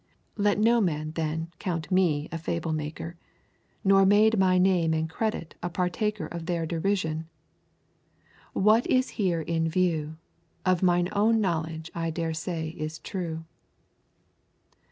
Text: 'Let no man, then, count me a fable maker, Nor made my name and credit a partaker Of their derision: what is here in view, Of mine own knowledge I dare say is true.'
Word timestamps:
'Let 0.35 0.57
no 0.57 0.81
man, 0.81 1.11
then, 1.11 1.51
count 1.59 1.91
me 1.91 2.27
a 2.31 2.39
fable 2.39 2.73
maker, 2.73 3.17
Nor 3.83 4.03
made 4.03 4.39
my 4.39 4.57
name 4.57 4.95
and 4.95 5.07
credit 5.07 5.53
a 5.61 5.69
partaker 5.69 6.25
Of 6.25 6.47
their 6.47 6.65
derision: 6.65 7.29
what 8.53 8.87
is 8.87 9.09
here 9.21 9.41
in 9.41 9.69
view, 9.69 10.17
Of 10.65 10.81
mine 10.81 11.09
own 11.11 11.39
knowledge 11.39 11.91
I 11.93 12.09
dare 12.09 12.33
say 12.33 12.69
is 12.69 12.97
true.' 12.97 13.45